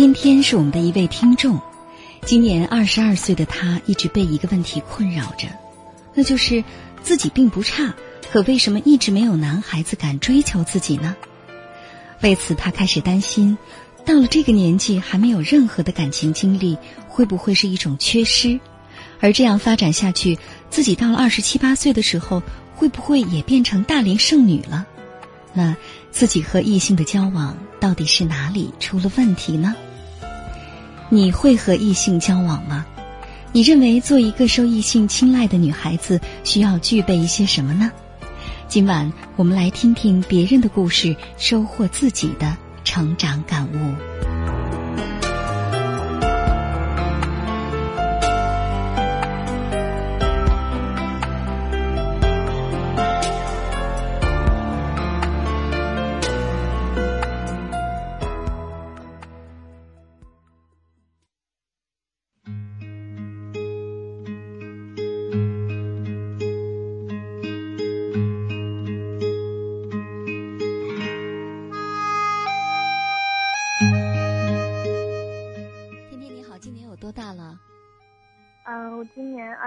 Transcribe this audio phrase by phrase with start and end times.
[0.00, 1.60] 天天是我们的一位听众，
[2.24, 5.46] 今年二十二岁的他一直被一个问题困扰着，
[6.14, 6.64] 那就是
[7.02, 7.94] 自己并不差，
[8.32, 11.14] 可为什么一直没有男孩子敢追求自己呢？
[12.22, 13.58] 为此，他开始担心，
[14.06, 18.58] 到了这个年纪还没有任何的感情经历，会不会是一种缺失？
[19.20, 20.38] 而这样发展下去，
[20.70, 22.42] 自己到了二十七八岁的时候，
[22.74, 24.86] 会不会也变成大龄剩女了？
[25.52, 25.76] 那
[26.10, 29.76] 自己和异性的交往到底是哪里出了问题呢？
[31.12, 32.86] 你会和异性交往吗？
[33.50, 37.90] 你认为做一个受异性青睐的女孩子需要具备一些什么呢？
[38.68, 44.19] 今晚我们来听听别人的故事，收获自己的成长感悟。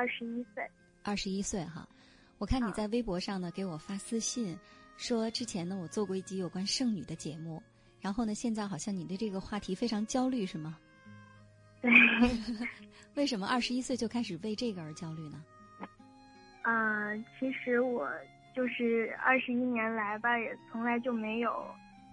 [0.03, 0.69] 二十一岁，
[1.01, 1.87] 二十一岁哈，
[2.37, 4.59] 我看你在微博上呢给我发私信，
[4.97, 7.63] 说之前呢我做过一集有关剩女的节目，
[8.01, 10.78] 然后呢现在好像你对这个话题非常焦虑是吗？
[11.81, 11.89] 对，
[13.16, 15.41] 为什么二十一岁就开始为这个而焦虑呢？
[16.63, 18.11] 啊，其实我
[18.53, 21.66] 就是二十一年来吧，也从来就没有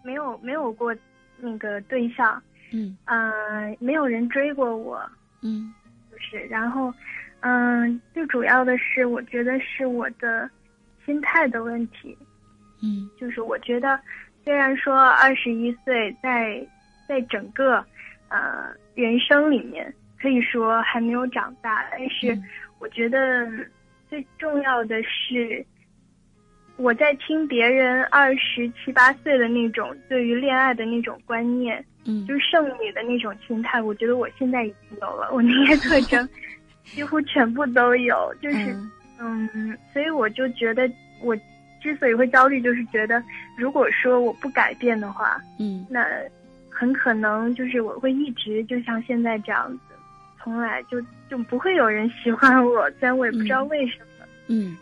[0.04, 0.97] 没有没有过
[1.38, 3.32] 那个对象，嗯，啊，
[3.81, 5.04] 没有人追过我，
[5.41, 5.75] 嗯，
[6.09, 6.94] 就是，然后。
[7.43, 10.49] 嗯，最主要的是，我觉得是我的
[11.06, 12.17] 心态的问题。
[12.83, 13.99] 嗯，就是我觉得，
[14.45, 16.67] 虽然说二十一岁，在
[17.09, 17.84] 在整个
[18.28, 22.39] 呃人生里面可以说还没有长大，但是
[22.78, 23.49] 我觉得
[24.09, 25.65] 最重要的是，
[26.77, 36.28] 我在听别人二十七八岁的那种对于恋爱的那种观念，嗯，就是剩女的那种心态，我觉得我现在已经有了，我那些特征。
[36.84, 38.76] 几乎全部都有，就是，
[39.18, 41.36] 嗯，所以我就觉得，我
[41.82, 43.22] 之所以会焦虑，就是觉得，
[43.56, 46.04] 如果说我不改变的话，嗯，那
[46.68, 49.94] 很可能就是我会一直就像现在这样子，
[50.42, 54.26] 从来就就不会有人喜欢我，虽然我也不知道为什么。
[54.48, 54.76] 嗯，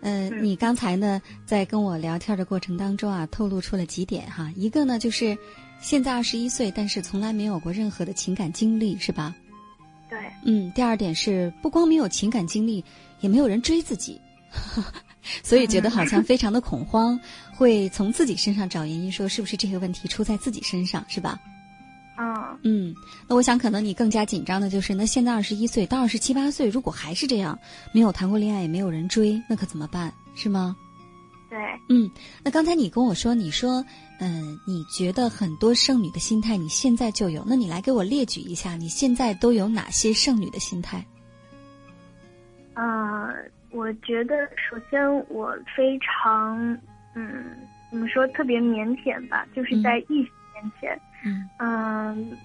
[0.00, 5.36] 嗯，你刚才呢在跟我聊天的过程当中啊，透露出了几点哈，一个呢就是
[5.78, 9.34] 现在二十一岁，但是从来没有过任何的情感经历，是吧？
[10.14, 12.84] 对，嗯，第二点是不光没有情感经历，
[13.20, 14.20] 也没有人追自己，
[15.42, 17.18] 所以觉得好像 非常的恐慌，
[17.56, 21.36] 会从自己身上找原因，说是不是这个问题出在自己身上，是吧？
[22.16, 22.94] 啊，嗯，
[23.26, 27.58] 那我想可能你更加紧张的就是，那现在二十一岁到二十七八岁，如果还是这样，
[27.90, 30.12] 没有谈过恋爱，也没有人追，那可怎么办？
[30.36, 30.76] 是吗？
[31.54, 32.10] 对，嗯，
[32.42, 33.84] 那刚才你跟我说，你说，
[34.18, 41.04] 嗯，你觉得很多剩女的心态，你现在就有，那你来给我列举一下，你现在都有哪些剩女的心态？
[42.74, 43.28] 啊，
[43.70, 46.58] 我觉得首先我非常，
[47.14, 47.56] 嗯，
[47.88, 52.36] 怎么说，特别腼腆吧，就是在异性面前，嗯，嗯，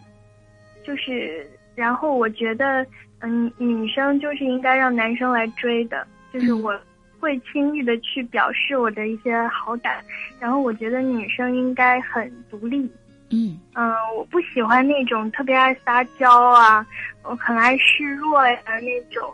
[0.85, 2.85] 就是，然后我觉得，
[3.21, 6.79] 嗯，女生就是应该让男生来追的，就是我。
[7.19, 10.03] 会轻易的去表示我的一些好感，
[10.39, 12.89] 然后我觉得女生应该很独立。
[13.31, 16.85] 嗯嗯，我不喜欢那种特别爱撒娇啊，
[17.23, 19.31] 我很爱示弱呀那种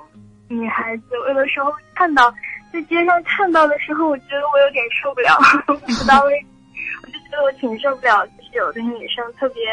[0.49, 1.03] 女孩子。
[1.29, 2.33] 有的时候看到
[2.73, 6.45] 在街上看到的时候，我觉得我有点受不了， 不知道为，
[7.03, 9.63] 我就觉得我挺受不了，就是有的女生特别。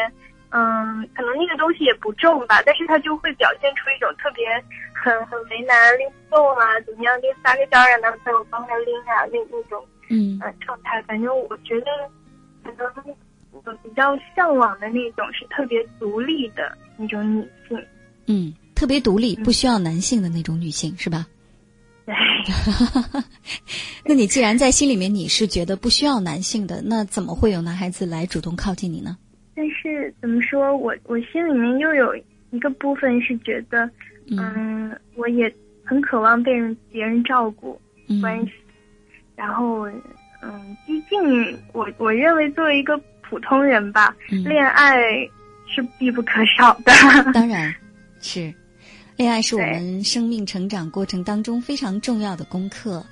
[0.53, 4.45] 嗯，可能那个东西也不重吧，但是他就会表现出一种特别
[4.93, 11.01] 很很为难拎不动啊，怎么样拎撒个娇让男朋友帮他拎啊，那那种嗯状态。
[11.07, 11.87] 反正我觉得，
[12.63, 13.15] 可能
[13.51, 17.85] 我比较向往的那种是特别独立的那种女性。
[18.27, 21.25] 嗯，特别独立，不需要男性的那种女性，是吧？
[22.05, 22.13] 对。
[24.05, 29.17] 那你既然在心里面你是觉得不需要男性的，那怎么会有男孩子来主动靠近你呢？
[29.55, 32.15] 但是怎么说，我我心里面又有
[32.51, 33.89] 一个部分是觉得，
[34.31, 35.53] 嗯，我也
[35.83, 37.79] 很渴望被人别人照顾
[38.21, 38.51] 关系，
[39.35, 39.87] 然后，
[40.41, 45.01] 嗯，毕竟我我认为作为一个普通人吧，恋爱
[45.67, 46.91] 是必不可少的。
[47.33, 47.73] 当 然，
[48.21, 48.53] 是，
[49.17, 53.03] 恋爱是我们生命成长过程当中非常重要的功课。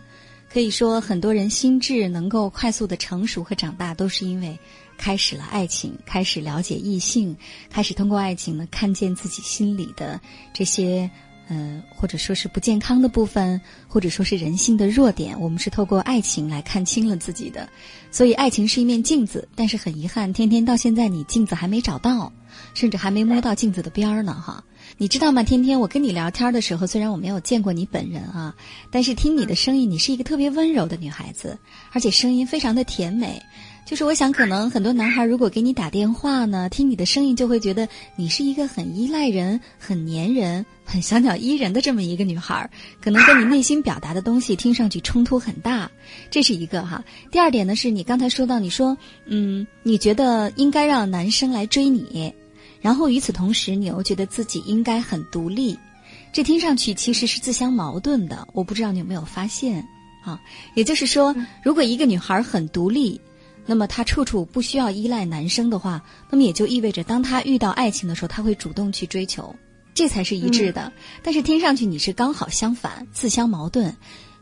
[0.52, 4.58] 可以说，很多人心智能够快速的成熟和长大，都是因为。
[4.98, 7.36] 开始了爱情，开始了解异性，
[7.72, 10.22] 开始通过爱情呢，看见自己心里的
[10.54, 11.10] 这些，
[11.48, 15.42] 呃，或者说是不健康的部分，或者说是人性的弱点。
[15.42, 17.68] 我们是透过爱情来看清了自己的，
[18.12, 19.48] 所以爱情是一面镜子。
[19.56, 22.32] 但是很遗憾，天天到现在你镜子还没找到，
[22.74, 24.64] 甚至还没摸到镜子的边儿呢，哈。
[24.98, 25.42] 你知道吗？
[25.42, 28.54] 天天我跟你聊天的时候，虽然我没有见过你本人啊，
[28.92, 31.58] 但是听你的声音，你是一个特别温柔的女孩子，
[31.92, 33.42] 而且声音非常的甜美。
[33.84, 42.70] 就是我想，可能很多男孩如果给你打电话呢，听你的声音就会觉得你是一个很依赖人、很粘人、很小鸟依人的这么一个女孩，
[43.02, 45.90] 可能跟你内心表达的东西听上去冲突很大，
[46.30, 47.04] 这是一个哈。
[47.32, 48.96] 第二点呢，是你刚才说到，你说
[49.26, 52.34] 嗯，你觉得应该让男生来追你，
[52.82, 55.78] 然后与此同时，你又觉得自己应该很独立，
[56.34, 58.48] 这听上去其实是自相矛盾的。
[58.54, 59.88] 我不知道你有没有发现
[60.24, 60.42] 啊？
[60.76, 63.22] 也就是说，如果一个女孩很独立。
[63.64, 69.56] 那么她处处不需要依赖男生的话，那么也就意味着，当她遇到爱情的时候，她会主动去追求，
[69.94, 70.92] 这才是一致的。
[71.22, 73.96] 但是听上去你是刚好相反，自相矛盾。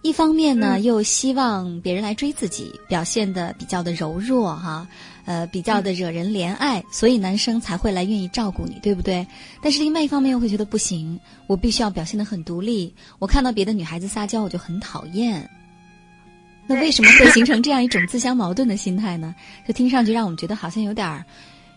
[0.03, 4.88] 一方面呢，又希望别人来追自己，表现的比较的柔弱哈，
[5.30, 9.28] 呃，比较的惹人怜爱，所以男生才会来愿意照顾你，对不对？
[9.62, 12.92] 但是另外一方面又会觉得不行，我必须要表现的很独立。
[13.20, 15.48] 我看到别的女孩子撒娇，我就很讨厌。
[16.66, 19.36] 那为什么会形成这样一种自相矛盾的心态呢？
[19.68, 21.24] 就听上去让我们觉得好像有点儿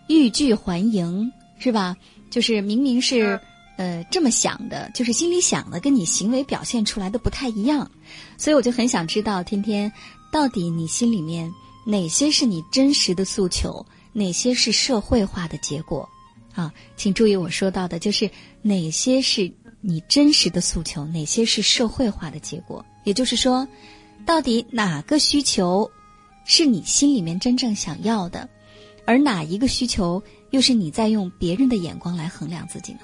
[0.08, 1.94] 欲拒还迎，是吧？
[2.30, 3.38] 就是明明是
[3.76, 7.90] 呃这么想的，就是心里想的，跟你行为表现出来的不太一样。
[8.38, 9.92] 所以我就很想知道，天天
[10.32, 11.52] 到底你心里面
[11.84, 16.08] 哪些是你真实的诉求，哪些是社会化的结果？
[16.54, 18.30] 啊，请注意我说到的，就是
[18.62, 19.50] 哪些是
[19.80, 22.84] 你真实的诉求，哪些是社会化的结果？
[23.04, 23.66] 也就是说。
[24.24, 25.90] 到底哪个需求
[26.44, 28.48] 是你心里面真正想要的，
[29.04, 33.00] 而哪一个需求又是你在用别人的眼光来衡量自己呢？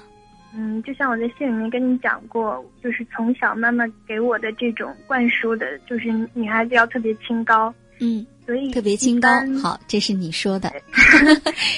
[0.55, 7.73] 嗯，就像我在信里面跟你讲过，就是从小妈妈给我的这种灌输的，就是女孩子要特别清高。
[7.99, 9.29] 嗯，所以特别清高。
[9.61, 10.73] 好，这是你说的，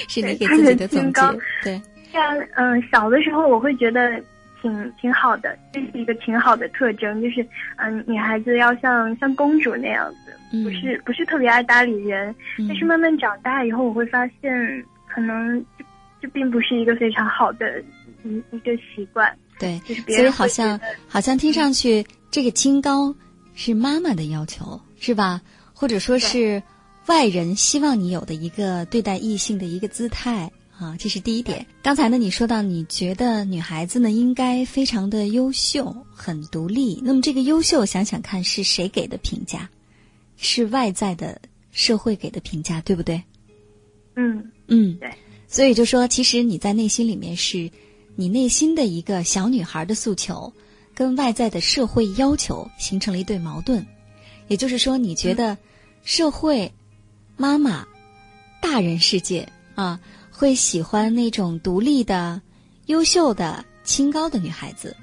[0.08, 1.22] 是你给自己的总结。
[1.62, 1.82] 对，
[2.14, 4.24] 像嗯，小的时候我会觉得。
[4.62, 7.44] 挺挺好的，这是一个挺好的特征，就是
[7.78, 10.32] 嗯，女孩子要像像公主那样子，
[10.64, 12.36] 不是不是特别爱搭理人。
[12.68, 15.66] 但是慢慢长大以后，我会发现，可能
[16.22, 17.82] 这并不是一个非常好的
[18.24, 19.36] 一一个习惯。
[19.58, 23.16] 对，就是所以好像好像听上去这个清高
[23.56, 25.42] 是妈妈的要求，是吧？
[25.81, 26.62] 或者说是
[27.07, 30.48] 外人希望你有的一个对待异性的一个姿态。
[30.78, 31.66] 啊，这是第一点。
[31.81, 37.01] 刚才呢，你说到你觉得女孩子呢应该非常的优秀，很独立。
[37.04, 39.68] 那么这个优秀，想想看是谁给的评价？
[40.38, 41.41] 是外在的
[41.72, 43.20] 社会给的评价，对不对？
[44.15, 45.12] 嗯嗯，对。
[45.48, 47.70] 所以就说，其实你在内心里面是，
[48.15, 50.53] 你内心的一个小女孩的诉求，
[50.94, 53.84] 跟外在的社会要求形成了一对矛盾。
[54.48, 55.56] 也就是说，你觉得
[56.03, 56.72] 社会、
[57.38, 57.88] 妈妈、
[58.62, 60.00] 大人世界啊。
[60.34, 62.41] 会喜欢那种独立的、
[62.88, 64.98] 优秀的、清高的女孩子，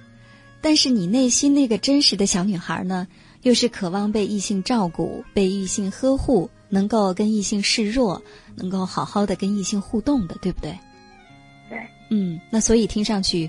[0.60, 3.06] 但是你内心那个真实的小女孩呢，
[3.42, 8.20] 又是渴望被异性照顾、被异性呵护，能够跟异性示弱，
[8.56, 10.76] 能够好好的跟异性互动的，对不对？
[11.70, 11.78] 对，
[12.10, 13.48] 嗯，那所以听上去，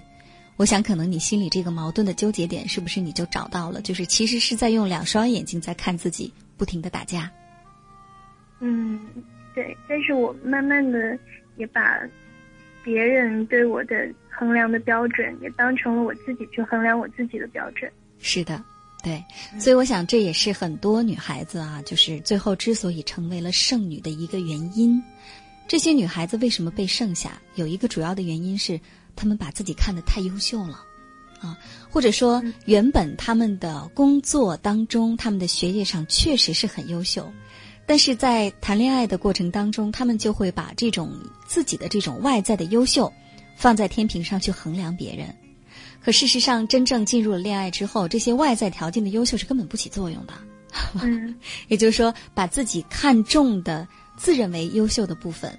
[0.58, 3.82] 我想可能你心里这个矛盾的纠结点，是不是你就找到了？
[3.82, 7.32] 就是其实是在用两双眼睛在看自己，不停的打架。
[8.60, 9.00] 嗯，
[9.54, 11.18] 对，但是我慢慢的。
[11.58, 12.00] 也把
[12.86, 17.92] 别人对我的衡量的标准，也当成了我自己去衡量我自己的标准。
[18.18, 18.64] 是的，
[19.04, 19.22] 对，
[19.60, 25.04] 所以我想这也是很多女孩子啊，就是最后之所以成为了剩女的一个原因。
[25.68, 27.42] 这些女孩子为什么被剩下？
[27.56, 28.80] 有一个主要的原因是，
[29.18, 30.80] 她们把自己看得太优秀了，
[31.42, 31.58] 啊，
[31.90, 37.30] 或者说原本她们的工作当中，她们的学业上确实是很优秀。
[37.90, 41.12] 但是在谈恋爱的过程当中，他们就会把这种
[41.48, 43.12] 自己的这种外在的优秀，
[43.56, 45.36] 放在天平上去衡量别人。
[46.00, 50.34] 可事实上，真正进入了恋爱之后，这些外在条件的优秀是根本不起作用的，
[51.02, 51.36] 嗯，
[51.68, 55.58] 也就是说，把自己看重的、自认为优秀的部分，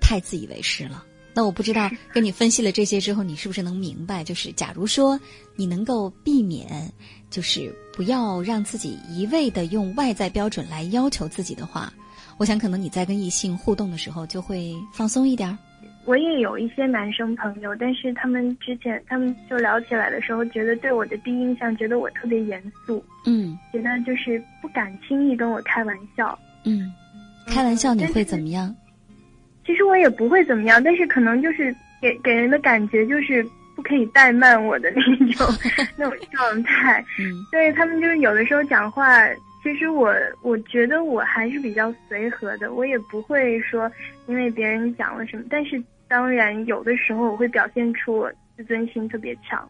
[0.00, 1.04] 太自以为是了。
[1.38, 4.24] 那我不知道跟你分析了这些之后，你是不是能明白？
[4.24, 5.16] 就是假如说
[5.54, 6.92] 你能够避免，
[7.30, 11.92] 就是不要让自己一味的用外在标准来要求自己的话，
[12.38, 15.56] 我想可能你在跟异性互动的时候就会放松一点儿。
[16.06, 26.36] 我也有一些男生朋友，但是他们之前他们就聊起来的时候，觉得对我的第一印象，觉得我特别严肃，嗯觉得就是不敢轻易跟我开玩笑。
[26.64, 26.92] 嗯，
[27.46, 28.74] 开玩笑你会怎么样？
[29.68, 33.46] 其实我也不会怎么样，但是可能就是给给人的感觉就是
[33.76, 35.02] 不可以怠慢我的那
[35.34, 35.46] 种
[35.94, 37.04] 那种状态。
[37.18, 39.28] 嗯对他们就是有的时候讲话，
[39.62, 40.10] 其实我
[40.42, 43.92] 我觉得我还是比较随和的，我也不会说
[44.26, 49.68] 因为别人讲了什么，但是当然有的时候我会表现出我自尊心特别强。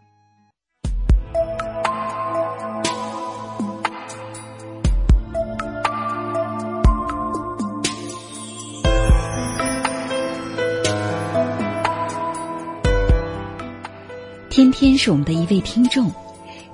[14.58, 16.12] 天天是我们的一位听众，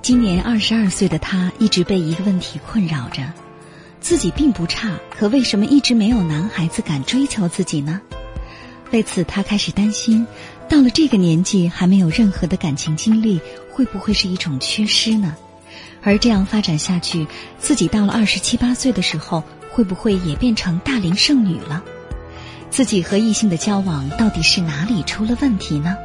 [0.01, 3.21] 今年二十二岁的他一直被一个问题困扰着：
[4.01, 8.01] 自己并不差，可为什么一直没有男孩子敢追求自己呢？
[8.91, 10.25] 为此，他开始担心，
[10.67, 13.39] 到了这个年纪还没有任何的感情经历，
[13.71, 15.35] 会不会是一种缺失呢？
[16.01, 17.27] 而这样发展下去，
[17.59, 21.83] 自己到了二十七八岁的时候，会不会也变成大龄剩女了？
[22.71, 25.95] 自己和异性的交往到底是哪里出了问题呢？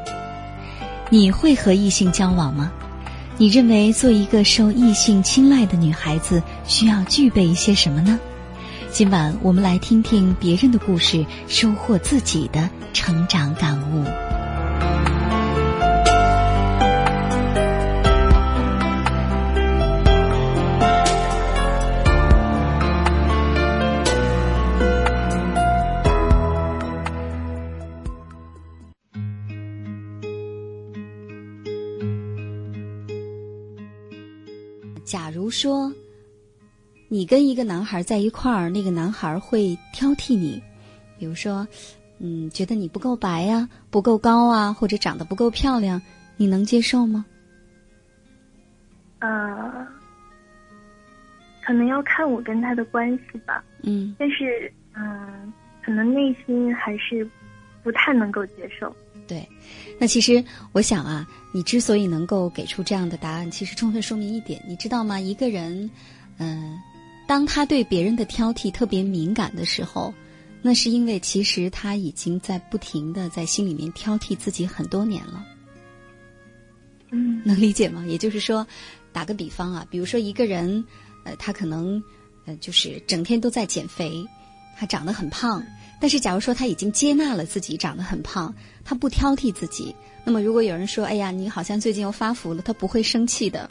[1.12, 2.70] 你会和异性交往吗？
[3.36, 8.16] 你认为做一个受异性青睐的女孩子需要具备一些什么呢？
[8.92, 14.04] 今晚我们来听听别人的故事，收获自己的成长感悟。
[35.60, 35.92] 说
[37.08, 40.62] 你跟一个男孩在一块儿，那个男孩会挑剔你，
[41.18, 41.68] 比如说，
[42.18, 46.00] 嗯，觉得你不够白呀、不够高啊，或者长得不够漂亮，
[46.38, 47.26] 你能接受吗？
[49.18, 49.86] 呃，
[51.62, 55.52] 可能要看我跟他的关系吧，嗯但是嗯、
[55.84, 57.28] 可能内心还是
[57.82, 58.96] 不太能够接受。
[59.30, 59.48] 对，
[59.96, 65.20] 那其实我想啊，你之所以能够给出这样的答案，其实充分说明一点，你知道吗？
[65.20, 65.88] 一个人，
[66.38, 66.76] 嗯、
[67.28, 70.12] 当他对别人的挑剔特别敏感的时候，
[70.62, 75.46] 那是因为其实他已经在不停的在心里面挑剔自己很多年了。
[77.12, 78.04] 嗯 能理解吗？
[78.08, 78.66] 也就是说，
[79.12, 80.84] 打个比方啊，比如说一个人，
[81.24, 82.02] 呃，他可能，
[82.46, 84.26] 呃，就是整天都在减肥，
[84.76, 85.64] 他长得很胖，
[86.00, 88.52] 但是假如说他已经接纳了自己长得很胖，
[88.84, 93.70] 他不挑剔自己，那么如果有人说，哎呀，你好像最近又发福了，他不会生气的，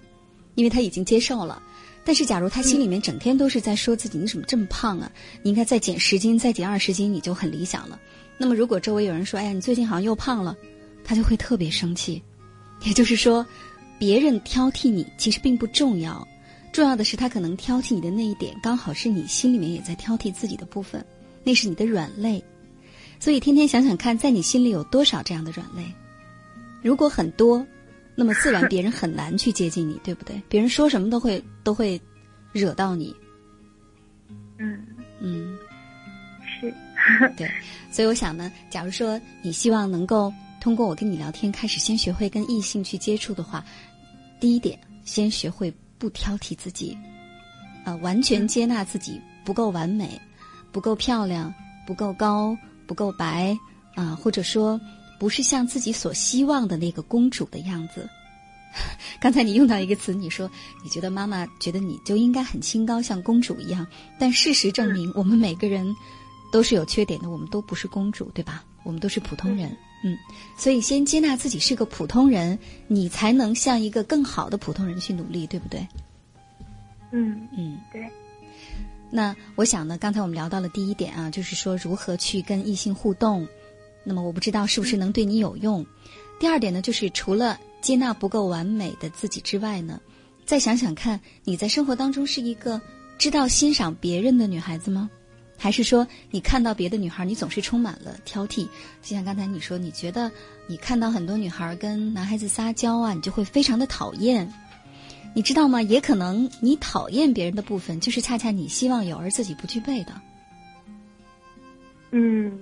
[0.56, 1.62] 因为他已经接受了。
[2.06, 5.12] 但是，假如他心里面整天都是在说自己，你怎么这么胖啊？
[5.44, 8.00] 你应该再减十斤，再减二十斤，你就很理想了。
[8.38, 10.56] 那么，如果周围有人说，哎呀，你最近好像又胖了，
[11.04, 12.24] 他就会特别生气。
[12.86, 13.46] 也就是说，
[14.00, 16.26] 别人挑剔你其实并不重要，
[16.72, 21.06] 重要的是他可能挑剔你的那一点，刚好是你心里面也在挑剔自己的部分，
[21.44, 22.44] 那是你的软肋。
[23.20, 25.84] 所以天天想想看，在你心里有多少这样的软肋？
[26.82, 27.66] 如果很多，
[28.16, 30.42] 那么自然别人很难去接近你，对不对？
[30.48, 32.00] 别人说什么都会都会
[32.54, 33.14] 惹到你。
[34.58, 34.86] 嗯，
[35.20, 35.58] 嗯，
[36.60, 36.74] 是，
[37.36, 37.50] 对。
[37.92, 40.32] 所以我想呢，假如说你希望能够
[40.62, 43.66] 通过我跟你聊天，开始先学会跟异性去接触的话，
[44.40, 46.98] 第一点，先学会不挑剔自己，
[47.84, 50.20] 啊、完全接纳自己不够完美，
[50.72, 51.54] 不够漂亮，
[51.86, 52.58] 不够高，
[52.88, 53.58] 不够白，
[53.96, 54.80] 啊、或者说
[55.20, 58.08] 不是像自己所希望的那个公主的样子。
[59.20, 60.50] 刚才你用到一个词，你说
[60.84, 63.86] 你觉得妈妈觉得你就应该很清高，像公主一样。
[64.20, 65.94] 但事实证明，我们每个人
[66.52, 68.64] 都是有缺点的，我们都不是公主，对吧？
[68.84, 70.16] 我们都是普通人，嗯。
[70.56, 72.58] 所以先接纳自己是个普通人，
[72.88, 75.86] 你才能向一个更好的普通人去努力，对不对？
[77.12, 77.78] 嗯，嗯。
[77.92, 78.08] 对。
[79.12, 83.48] 那我想呢，刚才我们聊到了第一点啊，就是说如何去跟异性互动。
[84.04, 85.86] 那么我不知道是不是能对你有用。
[86.40, 90.00] 第二点呢，就是除了接纳不够完美的自己之外呢，
[90.46, 92.80] 再想想看，你在生活当中是一个
[93.18, 95.10] 知道欣赏别人的女孩子吗？
[95.58, 98.64] 还是说你看到别的女孩，你总是充满了挑剔？
[99.02, 100.32] 就像刚才你说，你觉得
[100.68, 104.50] 你看到很多女孩跟男孩子撒娇啊，你就会非常的讨厌。
[105.36, 105.82] 你知道吗？
[105.82, 110.22] 也可能你讨厌别人的部分，就是恰恰你希望有而自己不具备的。
[112.12, 112.60] 嗯，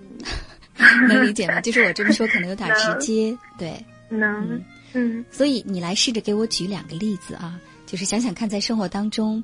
[1.08, 1.62] 能理解吗？
[1.62, 4.62] 就是我这么说可能有点直接，对，能，
[4.94, 5.24] 嗯。
[5.32, 9.42] 所以你来试着给我举两个例子啊，就是想想看，在生活当中，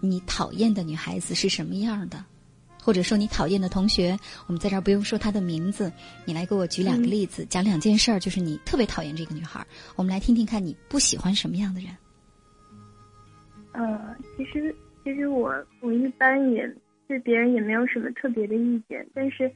[0.00, 2.24] 你讨厌的女孩子是什么样的，
[2.80, 4.16] 或者说你讨厌的同学，
[4.46, 5.92] 我们在这儿不用说她的名字，
[6.24, 9.66] 你来给我举两个例子，讲两件事儿，就是你特别讨厌这个女孩，
[9.96, 11.90] 我们来听听看你不喜欢什么样的人。
[13.72, 16.70] 呃，其实其实我我一般也
[17.08, 19.50] 对别人也没有什么特别的意见，但是，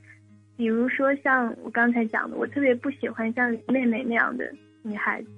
[0.57, 4.51] 比如说像我刚才讲的，我特别不喜欢像妹妹那样的
[4.83, 5.29] 女孩子，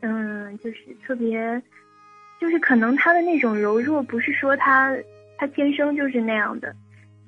[0.00, 1.62] 嗯，就是特别，
[2.40, 4.96] 就是可能她的那种柔弱，不是说她
[5.36, 6.74] 她天生就是那样的，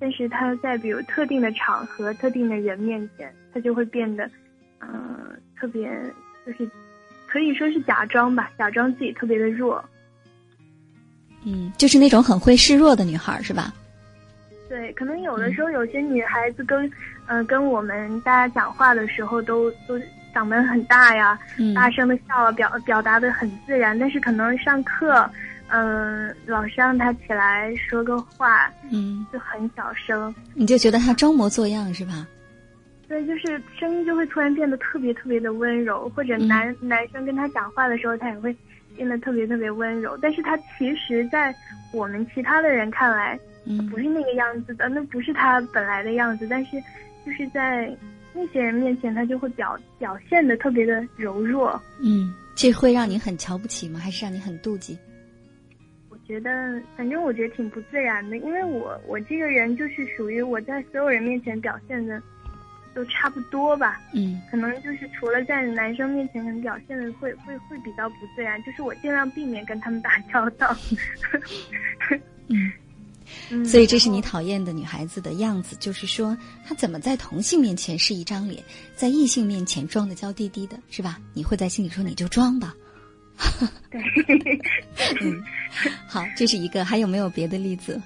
[0.01, 4.31] 但是她在比如特定的场合、特定的人面前，她就会变得，
[4.81, 5.91] 嗯，特别
[6.47, 6.67] 就是。
[7.37, 9.85] 可以说是假装吧，假装自己特别的弱。
[11.45, 13.75] 嗯，就是那种很会示弱的女孩，是吧？
[14.71, 16.91] 对，可能有的时候有些女孩子跟，
[17.27, 20.01] 嗯，跟我们大家讲话的时候都都
[20.35, 21.39] 嗓门很大呀，
[21.75, 25.31] 大声的笑啊，表表达的很自然，但是可能上课，
[25.69, 32.27] 嗯，老师让她起来说个话，嗯，就很小声，你就觉得她装模作样是吧？
[33.09, 38.55] 对，就是声音就会突然变得特别特别的温柔，或者男男生跟他讲话的时候，他也会
[38.97, 40.19] 变得特别特别温柔。
[40.21, 41.55] 但是他其实，在
[41.93, 43.39] 我们其他的人看来，
[43.89, 46.49] 不是那个样子的，那不是他本来的样子。
[46.51, 46.83] 但是，
[47.25, 47.97] 就是在
[48.35, 51.81] 那些人面前，他就会表表现的特别的柔弱。
[52.03, 54.01] 嗯，这会让你很瞧不起吗？
[54.01, 54.99] 还是让你很妒忌？
[56.11, 62.21] 我觉得，反正我觉得挺不自然的，因为我我这个人就是属于我在所有人面前表现的。
[62.97, 70.75] 都差不多吧，嗯，可能就是除了在男生面前，可能表现的会会会比较不自然，就是我尽量避免跟他们打交道。
[73.51, 81.19] 嗯，所以这是你讨厌的女孩子的样子，就是说她怎么在同性面前是一张脸，在异性面前装的娇滴滴的，是吧？
[81.35, 82.75] 你会在心里说你就装吧。
[83.91, 84.01] 对，
[85.21, 85.45] 嗯，
[86.09, 88.01] 好，这是一个，还有没有别的例子？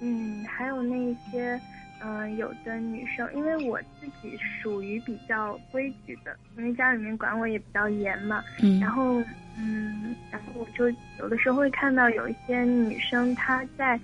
[0.00, 0.96] 嗯，还有那
[1.30, 1.60] 些。
[2.00, 8.42] 嗯，有的女生，因为我自己属于比较规矩的，因为家里面管我也比较严嘛。
[8.62, 8.78] 嗯。
[8.78, 9.20] 然后，
[9.58, 13.98] 嗯，然后我就有的时候会看到有一些女生，她在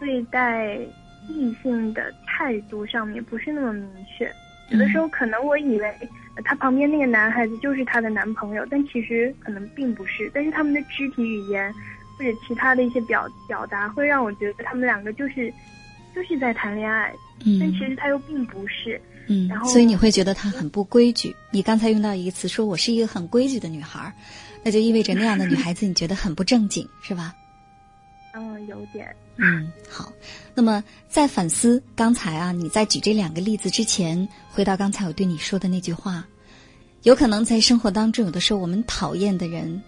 [0.00, 0.78] 对待
[1.28, 4.30] 异性的态度上面不是那么明确。
[4.70, 5.94] 有的时候可能我以为
[6.44, 10.30] 她旁边那个男孩子就是她的男朋友，但其实可能并不是。
[10.32, 11.70] 但是他们的肢体语言
[12.16, 15.52] 或者其他的一些表表达，会让我觉得他们两个就是
[16.14, 17.12] 就是在谈恋爱。
[17.42, 21.34] 嗯，但其实他又并不是，嗯，然后所以你会觉得他很不规矩。
[21.50, 24.12] 你刚才用到一个词，说我是一个很规矩的女孩，
[24.62, 27.34] 那就意味着那样的女孩子你觉得很不正经，是吧？
[28.34, 29.14] 嗯，有点。
[29.36, 30.12] 嗯，好。
[30.54, 36.24] 那么在反思刚才啊，你在举这两个例子之前，回到刚才我对你说的那句话，
[37.02, 39.82] 有可能在生活当中，有的时候我们讨厌的人，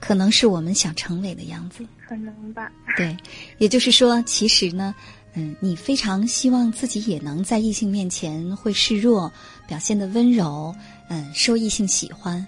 [0.00, 1.84] 可能是我们想成为的样子。
[2.06, 2.70] 可能吧。
[2.96, 3.16] 对，
[3.58, 4.94] 也就是说，其实呢。
[5.34, 9.32] 嗯，你非常希望自己也能在异性面前会示弱，
[9.66, 10.74] 表现的温柔，
[11.08, 12.46] 嗯，受异性喜欢，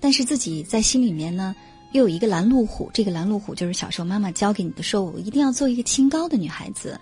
[0.00, 1.54] 但是自己在心里面呢，
[1.92, 2.90] 又有一个拦路虎。
[2.94, 6.98] 这个拦路虎就是小时候妈妈教给你的，说我一定要做一个清高的女孩子，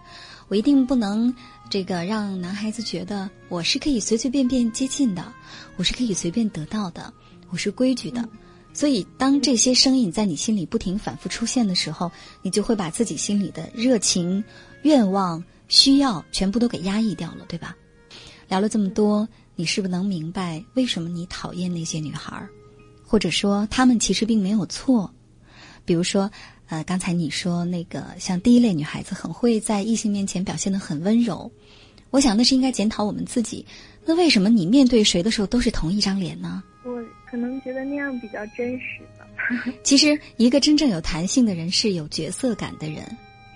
[0.49, 1.33] 我一定不能
[1.69, 5.33] 这个让男孩子觉得我是可以随随便便接近的，
[5.77, 7.12] 我是可以随便得到的，
[7.51, 8.29] 我是规矩的。
[8.72, 12.11] 所以，当这些声音在你心里不停反复出现的时候，
[12.42, 14.42] 你就会把自己心里的热情。
[14.83, 17.76] 愿望、需要全部都给压抑掉了，对吧？
[18.48, 22.48] 聊了这么多，你是不是能明白为什么你讨厌那些女孩儿？
[23.04, 25.12] 或者说，她们其实并没有错。
[25.85, 26.30] 比如说，
[26.68, 31.50] 呃，刚才你说那个像第一类女孩子，很会在异性面前表现的很温柔。
[32.11, 33.66] 我想那是应该检讨我们自己。
[34.06, 36.62] 那为什么你面对谁的时候都是同一张脸呢？
[36.85, 36.90] 我
[37.31, 39.27] 可能觉得那样比较真实吧。
[39.85, 43.05] 其实，一个真正有弹性的人是有角色感的人。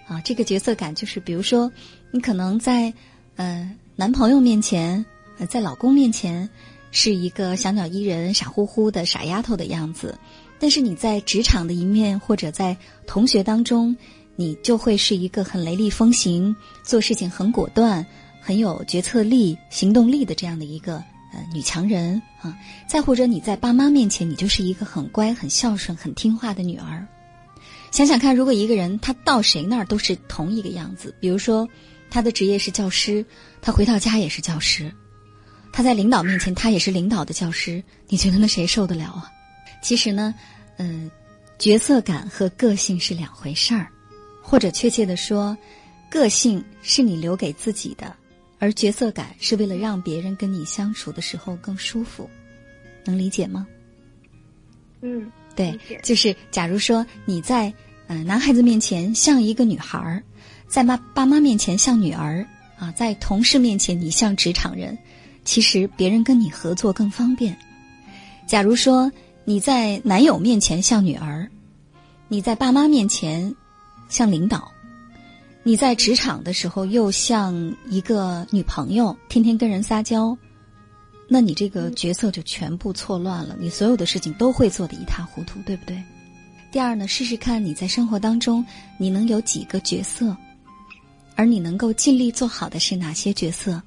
[0.06, 1.72] 啊，这个角色感就是，比如说，
[2.10, 2.92] 你可能在，
[3.36, 5.02] 呃，男朋友面前，
[5.38, 6.46] 呃，在老公面前，
[6.90, 10.18] 是一个小鸟依人、傻乎乎的傻丫头的样子，
[10.58, 13.96] 但是你在职场的一面或者在同学当中，
[14.36, 18.04] 你就会是一个很雷厉风行、做事情很果断、
[18.42, 21.02] 很有决策力、行动力的这样的一个
[21.52, 22.56] 女强人啊。
[22.88, 27.06] 再或者你在爸妈面前，你就是一个很乖、很孝顺、很听话的女儿。
[27.90, 31.68] 想想看，如果一个人他到谁那儿都是同一个样子，比如说
[32.10, 33.24] 他的职业是教师，
[33.62, 34.92] 他回到家也是教师，
[35.72, 39.30] 他在领导面前他也是领导的教师，你觉得那谁受得了啊？
[39.80, 40.34] 其实呢，
[40.78, 41.10] 嗯，
[41.56, 43.88] 角色感和个性是两回事儿，
[44.42, 45.56] 或者确切的说，
[46.10, 48.16] 个性是你留给自己的，
[48.58, 52.28] 而角色感是为了让别人跟你相处的时候更舒服，
[53.04, 53.66] 能理解吗？
[55.02, 57.72] 嗯，对，就是假如说你在
[58.06, 60.22] 嗯男孩子面前像一个女孩儿，
[60.66, 62.46] 在妈爸妈面前像女儿
[62.78, 64.96] 啊，在同事面前你像职场人，
[65.44, 67.56] 其实别人跟你合作更方便。
[68.46, 69.10] 假如说。
[69.46, 71.46] 你在男友面前像女儿，
[72.28, 73.54] 你在爸妈面前
[74.08, 74.72] 像领导，
[75.66, 80.36] 你在职场的时候又像一个女朋友，天天跟人撒娇，
[81.26, 86.02] 那你这个角色就全部错乱了，你所有的事情都会做得一塌糊涂，对不对？
[86.70, 88.62] 第二呢，试试看你在生活当中
[88.98, 90.36] 你能有几个角色，
[91.34, 93.80] 而你能够尽力做好的是哪些角色，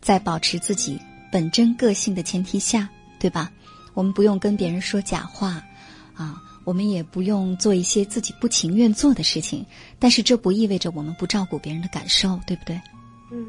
[0.00, 0.96] 在保持自己
[1.32, 3.50] 本真个性的前提下，对吧？
[3.94, 5.60] 我们不用跟别人说假话，
[6.14, 9.64] 啊，我们也不用做一些自己不情愿做的事情，
[9.98, 12.80] 但是这不意味着我们不照顾别人的感受，对不对？
[13.30, 13.46] 嗯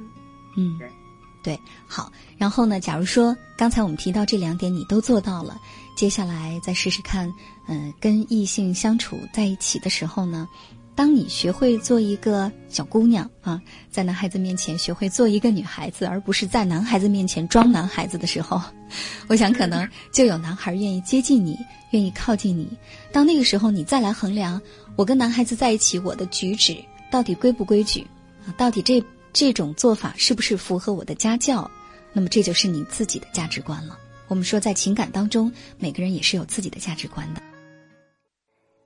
[0.56, 0.80] 嗯，
[1.43, 2.12] 对，好。
[2.38, 5.60] 然后呢，假如说刚才我们提到这两点你都做到了，
[5.95, 7.32] 接下来再试试看，
[7.67, 10.47] 嗯，跟异性相处在一起的时候呢？
[10.95, 18.62] 当你学会做一个小姑娘啊，在男孩子面前学会做一个女孩子，而不是在男孩子面前装男孩子的时候，
[19.27, 21.58] 我想可能就有男孩愿意接近你，
[21.91, 22.67] 愿意靠近你。
[23.12, 24.62] 到那个时候，你再来衡量
[24.95, 26.77] 我跟男孩子在一起，我的举止
[27.10, 28.06] 到底规不规矩
[28.45, 28.53] 啊？
[28.56, 29.03] 到底这
[29.34, 31.69] 这种做法是不是符合我的家教？
[32.13, 33.97] 那么这就是你自己的价值观了。
[34.27, 37.41] 我们说，在情感当中，每个人也是有自己的价值观的。